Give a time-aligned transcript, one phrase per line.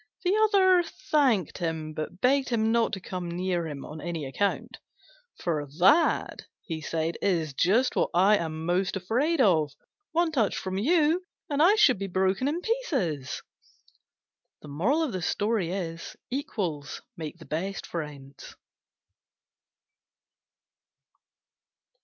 [0.23, 4.79] The other thanked him, but begged him not to come near him on any account:
[5.37, 9.73] "For that," he said, "is just what I am most afraid of.
[10.11, 13.43] One touch from you and I should be broken in pieces."
[16.31, 18.55] Equals make the best friends.